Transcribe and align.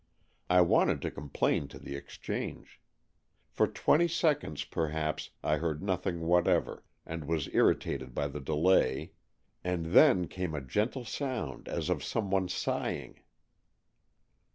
I 0.49 0.61
wanted 0.61 0.99
to 1.03 1.11
complain 1.11 1.67
to 1.67 1.77
the 1.77 1.95
exchange. 1.95 2.81
For 3.51 3.67
twenty 3.67 4.07
seconds, 4.07 4.63
per 4.63 4.87
haps, 4.87 5.29
I 5.43 5.57
heard 5.57 5.83
nothing 5.83 6.21
whatever, 6.21 6.83
and 7.05 7.27
was 7.27 7.49
irritated 7.53 8.15
by 8.15 8.29
the 8.29 8.41
delay, 8.41 9.11
and 9.63 9.93
then 9.93 10.25
came 10.27 10.55
a 10.55 10.61
gentle 10.61 11.05
sound 11.05 11.67
as 11.67 11.87
of 11.87 12.03
some 12.03 12.31
one 12.31 12.49
sighing. 12.49 13.21